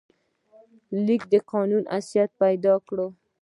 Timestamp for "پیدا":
2.41-2.73